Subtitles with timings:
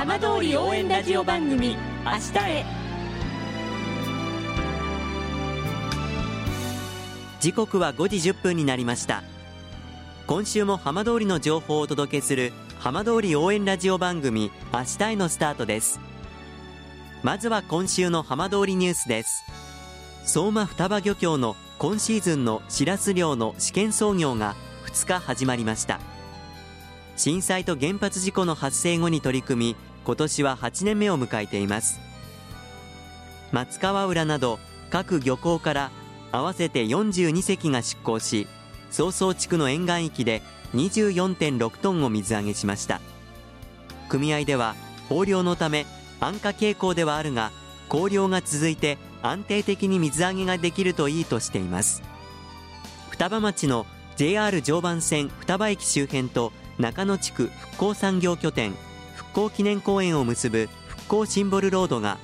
[0.00, 1.76] 浜通り応援ラジオ番組
[2.06, 2.64] 明日へ。
[7.38, 9.22] 時刻は5時1分になりました。
[10.26, 16.00] 今週も浜通りの情報をお届けする浜通り応援ラジオ番組明日へのスタートです。
[17.22, 19.44] まずは今週の浜通りニュースです。
[20.24, 24.56] 相馬双葉漁協の今シーズンのしらす漁の試験操業が
[24.86, 26.00] 2日始まりました。
[27.16, 32.00] 震災と原発事故の発生後に取り組み今年は8年目を迎えています。
[33.52, 34.58] 松川浦など
[34.90, 35.90] 各漁港から
[36.32, 38.46] 合わせて42隻が出港し
[38.90, 40.42] 曹操地区の沿岸域で
[40.74, 43.00] 24.6トンを水揚げしました。
[44.08, 44.74] 組合では
[45.08, 45.86] 豊漁のため
[46.20, 47.50] 安価傾向ではあるが
[47.88, 52.02] 高漁が続いて安定的に水揚げができるといいとしています。
[53.10, 58.74] 双葉町の JR 常磐線双葉駅周辺と中野地区復興産業拠点
[59.32, 62.18] 興記念公園を結ぶ復興シンボルロードが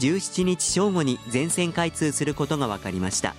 [0.00, 3.34] 17日正午に全線開通することが分かりました。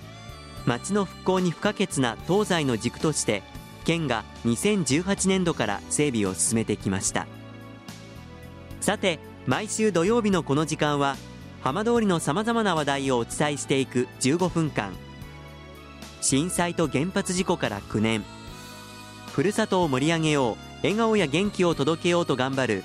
[0.66, 3.42] 町の復興に不可欠な東西の軸として
[3.84, 7.26] 県が2018年度から整備を進めてきました。
[8.80, 11.16] さて毎週土曜日のこの時間は
[11.62, 14.92] 浜通りのさまざまな話題をお伝えしていく15分間。
[16.20, 18.24] 震災と原発事故から9年。
[19.32, 22.84] ふるさとを盛り上げよう笑顔や元気を届けようと頑張る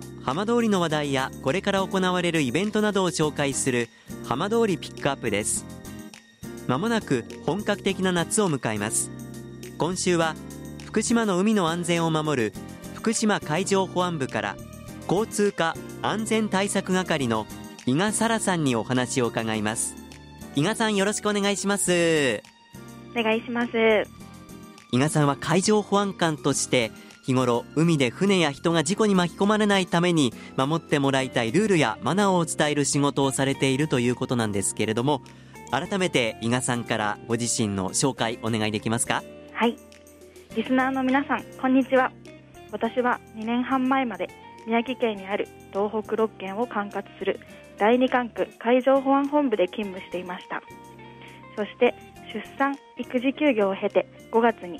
[0.23, 3.89] 浜通りの話題やこれから行われるイベントなどを紹介する
[4.25, 5.65] 浜通りピックアップです。
[6.67, 9.11] まもなく本格的な夏を迎えます。
[9.77, 10.35] 今週は
[10.85, 12.53] 福島の海の安全を守る
[12.93, 14.55] 福島海上保安部から
[15.09, 17.47] 交通課安全対策係の
[17.85, 19.95] 伊賀沙羅さんにお話を伺います。
[20.55, 22.43] 伊賀さんよろしくお願いします。
[23.17, 23.71] お願いします。
[24.91, 26.91] 伊賀さんは海上保安官として
[27.23, 35.21] 日頃海で船や人が事故に巻き込まれないために守ってもらいたいルールやマナーを伝える仕事をされているということなんですけれども
[35.71, 39.23] 改めて伊賀さんからご自身の紹介お願いできますか？
[39.53, 39.77] はい。
[40.55, 42.11] リスナーの皆さんこんにちは。
[42.71, 44.29] 私は2年半前まで
[44.65, 47.39] 宮城県にある東北6県を管轄する
[47.77, 50.61] 第二管区海上保安本部で勤務していました。
[51.55, 51.95] そして
[52.33, 54.79] 出産育児休業を経て5月に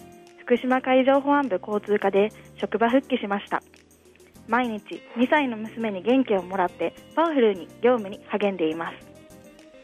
[0.51, 3.63] 福島海上保安部交通課で職場復帰しました。
[4.50, 8.97] 毎日2歳の娘に元気をもらってパワフルに業務に励んでいます。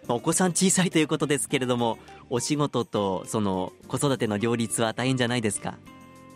[0.09, 5.75] お子さん小さいということですけれどもお仕事とその子育ての両立は大変じゃないですか？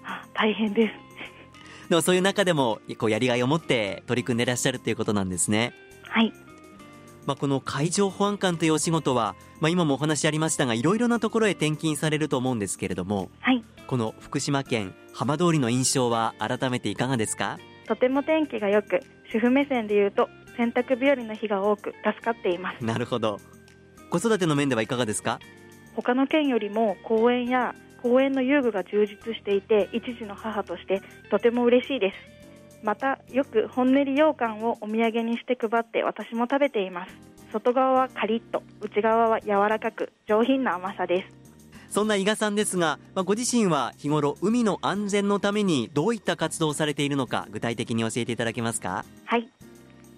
[0.06, 1.90] あ大変です。
[1.90, 5.74] でもそういう中でもこうやりがいを持って取り組んでいらっしゃるということなんですね。
[6.04, 6.32] はい。
[7.26, 17.60] まあ、この海上保安官というお仕事は、まあ、今もお話ありましたがいろいろなところへ転勤されると思うんですけれども、はい、この福島県浜通りの印象は改めていかがですか？
[17.90, 19.02] とても天気が良く
[19.34, 22.86] 主婦目線で言うと洗濯日和の日が多く助かっています。
[22.86, 23.42] なるほど。
[24.10, 25.40] 子育ての面ではいかがですか？
[25.94, 32.86] 他の県よりも公園や公園の遊具が充実していて一児の母としてとても嬉しいです。
[32.86, 37.12] またよくほんねり羊羹をお土産にして配って私も食べています。
[37.52, 41.41] 外側はカリッと内側は柔らかく上品な甘さです
[41.92, 49.04] そんな伊賀さんですが、まあ、ご自身は日頃海の安全のためにどういった活動をされているのか具体的に教えていただけますか？
[49.26, 49.50] はい。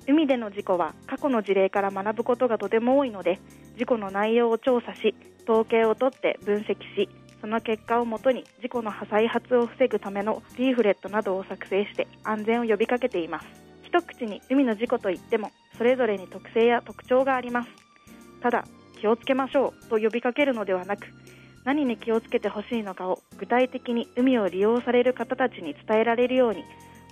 [0.08, 3.40] 海での事故は過去の事例から学ぶことがとても多いので
[3.78, 7.10] 事故の内容を調査し統計を取って分析し
[7.42, 13.48] その結果をもとに事故の再発を防ぐためのリーフレットなどを作成して安全を呼びかけています。
[13.84, 17.70] 一口に海の事故といってもそれぞれに特性や特徴があります。
[18.42, 18.66] ただ
[19.00, 21.08] 気をつけましょうと呼びかけるのではなく
[21.66, 26.64] 何に気をつけてほしいのかを具体的に海を利用される方たちに伝えられるように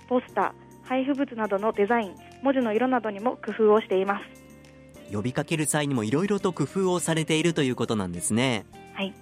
[0.08, 4.24] ポスター配布物などのデザイン文字の色などにも工夫をしています。
[5.12, 8.64] 呼びかける際にもいろいろと工夫をされているということなんですね。
[8.94, 9.12] はい。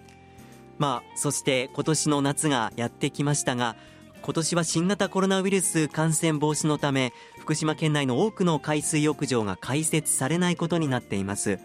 [0.78, 3.76] まあそして今年の夏がやってきましたが
[4.22, 11.58] 今年は新型コロナウイルス感染防止のため福島県内の多くの海水浴場が開設されないことになっています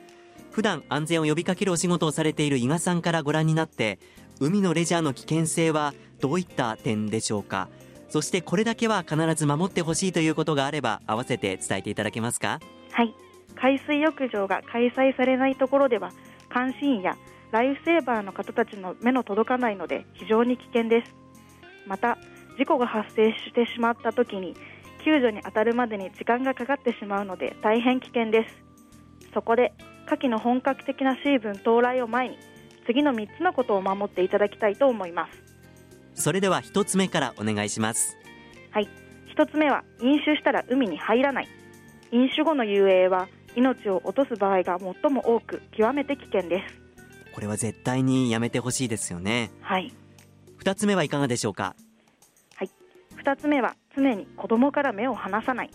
[0.55, 3.99] 普段安全を呼びかけるお仕事をされている伊賀さんからご覧になって
[4.39, 7.67] 海のレジャーの危険性はどういった点でしょうか？
[8.07, 12.61] そしてこれだけは必ず守ってほしいということがあれば合わせて伝えていただけますか？
[12.93, 13.13] はい。
[13.55, 16.13] 海水浴場が開催されないところでは
[16.53, 17.17] 監視員や
[17.51, 21.13] ライフセーバーの方たちの目の届かないので非常に危険です。
[21.85, 22.17] また
[22.57, 24.55] 事故が発生してしまった時に
[25.03, 28.63] 救助に当たるまでに時間がかかってしまうので大変危険です。
[29.33, 29.73] そこで
[30.05, 32.37] 夏季の本格的なシーズン到来を前に
[32.85, 35.27] 次の3つのことを守っていただきたいと思いま
[36.13, 36.21] す。
[36.21, 38.15] それでは1つ目からお願いします。
[38.71, 38.89] はい。
[39.35, 41.47] 1つ目は飲酒したら海に入らない。
[42.11, 46.81] 飲酒後の遊泳は命を落とす場合が最も多く極めて危険です。
[47.33, 49.51] これは絶対にやめてほしいですよね。
[49.61, 49.91] はい。
[50.63, 51.75] 2つ目はいかがでしょうか？
[52.55, 52.69] はい。
[53.17, 55.71] 2つ目は常に子供から目を離さない。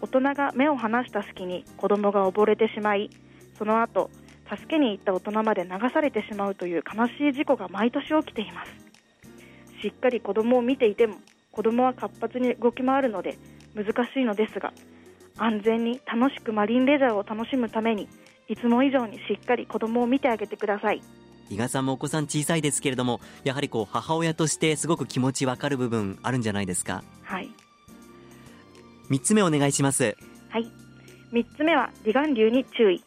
[0.00, 3.10] 大人が目を離した隙に子供が溺れてしまい
[3.58, 4.10] その後
[4.48, 8.72] 助けに行った大人まで流されてしまうという悲しい事故が毎年起きています。
[9.82, 11.16] しっかり子供を見ていても
[11.52, 13.38] 子供は活発に動き回るので
[13.74, 14.72] 難しいのですが
[15.36, 18.08] 安全に楽しくマリンレジャーを楽しむために
[18.48, 21.02] いつも以上にしっかり子供を見てあげてください。
[21.50, 27.04] 伊賀さんもお子さん小さいですけれどもやはりこう母親としてすごく気持ちわかる部分あるんじゃないですか？
[27.22, 27.50] はい。
[29.10, 30.16] 3つ目お願いします。
[30.48, 30.70] はい。
[31.32, 33.04] 3つ目は離岸流に注意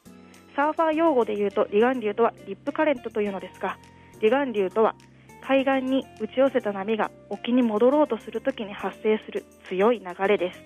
[0.60, 3.78] サーファー用語で言うと離岸流とはリップカレントというのですが
[4.20, 4.94] 離岸流とは
[5.42, 10.60] 海岸に打ち寄せた波が沖に戻ろうとするときに発生する強い流れです。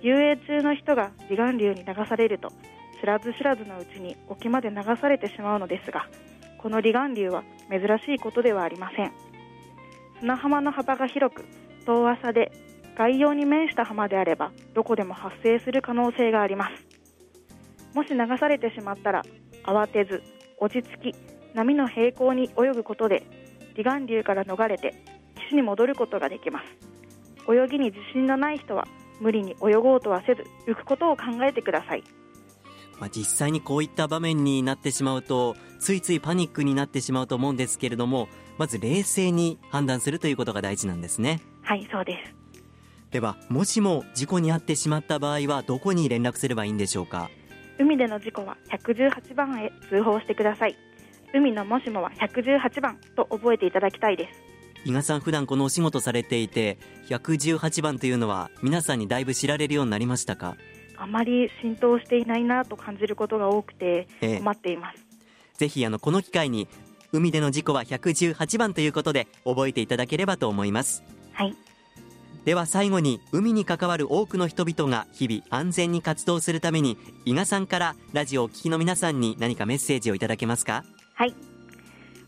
[0.00, 2.50] 遊泳中の人が離岸流に流されると
[3.02, 6.08] 知らず知らずのうちに沖まで流されてしまうのですが
[6.56, 9.12] この離岸流は珍しいことではありません。
[10.20, 11.44] 砂浜の幅が広く
[11.84, 12.52] 遠浅で
[12.96, 16.89] 外洋に面した浜であればどこでも発生する可能性があります。
[17.94, 19.22] もし流されてしまったら
[19.64, 20.22] 慌てず
[20.58, 21.14] 落ち着き
[21.54, 23.24] 波の平行に泳ぐことで
[23.76, 24.94] 離岸流から逃れて
[25.46, 26.66] 岸に戻ることができます。
[27.52, 28.86] 泳ぎに自信のない人は
[29.20, 32.04] 無理に泳ごうとはせず浮くことを考えてください。
[33.00, 38.28] まあ、実際にこういった場面になってしまうとついついパニックになってしまうと思うんですけれども
[38.58, 41.40] まず冷静に判断するということが大事なんですね。
[41.62, 42.34] はいそうです。
[43.10, 47.30] ではもしも事故に遭ってしまった場合はどこに連絡すればいいんでしょうか？
[47.80, 50.76] 海での事故は118番へ通報してください。
[51.32, 54.42] 海のもしもは118番と覚えていただきたいです。
[54.84, 56.78] 伊賀さん普段このお仕事されていて
[57.08, 60.56] 118番というのは皆さんにだいぶ知られるようになりましたか？
[60.98, 64.38] あまり浸透していないなと感じることが多くてええ。
[64.38, 64.98] 困っています、
[65.56, 66.68] ぜひあのこの機会に
[67.12, 71.02] 海での事故は118番ということで覚えていただければと思います。
[71.32, 71.56] はい
[72.44, 80.84] では最後に海に関わる多くの人々が日々安全に活動するために伊賀さんからラジオをお聞きの皆さんに何かメッセージをいただけますか？
[81.14, 81.34] はい。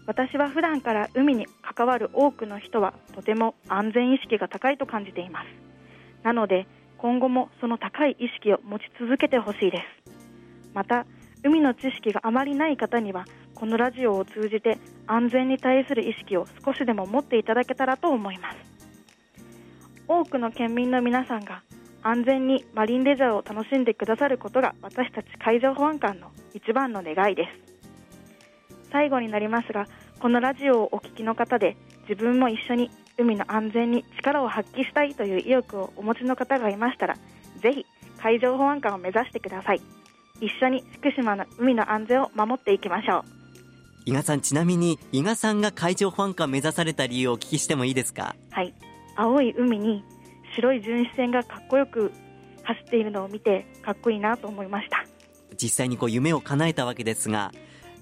[0.07, 5.47] 私は普段から海に関わる多くの人はとても安全意識が高いと感じています。
[6.25, 6.67] なので
[6.99, 10.13] 今後もその高い意識を持ち続けてほしいです。
[10.75, 11.07] また
[11.43, 13.25] 海の知識があまりない方には
[13.55, 18.72] このラジオを通じて安全に対する意識を少しでも持っていただけたらと思います。
[20.09, 21.63] 多くの県民の皆さんが
[22.03, 27.73] 安全にマリンレジャーを楽しんでくださることが私たち海上保安官の一番の願いです。
[28.91, 29.87] 最後になりますが
[30.19, 31.77] このラジオをお聞きの方で
[32.09, 37.15] 自分も一緒に海の安全に力を発揮したいという意欲をお持ちの方がいましたら
[37.63, 37.87] ぜひ
[38.19, 39.81] 海上保安官を目指してください。
[40.41, 43.25] 一緒に福島の海の安全を守っていきましょう。
[44.07, 48.35] 伊賀さんちなみに伊賀さんが海上保安官目指された理由をお聞きしてもいいですか？
[48.51, 48.75] はい
[49.17, 50.05] 青い海に
[50.55, 52.13] 白い巡視船がかっこよく
[52.63, 55.05] 走っているのを見てかっこいいなと思いました。
[55.61, 57.53] 実際にこう夢を叶えたわけですが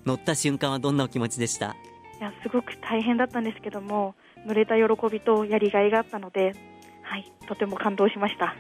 [0.07, 1.77] 乗った瞬間はどんなお気持ちでした？
[2.19, 4.15] いやすごく大変だったんですけども
[4.47, 6.55] 乗れた喜びとやりがいがあったので
[7.03, 8.55] はいとても感動しました。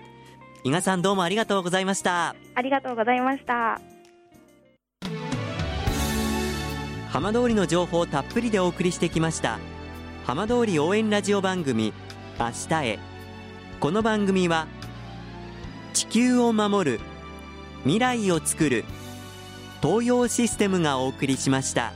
[0.65, 2.35] 伊賀さんどうもありがとうございました。
[2.55, 3.81] ありがとうございました。
[7.11, 9.59] 浜通りの情報をたっぷりでお送りしてきました。
[10.27, 11.93] 浜通り応援ラジオ番組
[12.41, 12.99] 明日へ
[13.81, 14.67] この番組は
[15.93, 17.01] 地球を守る
[17.83, 18.87] 未来をつくる
[19.83, 21.93] 東洋システムがお送りしました。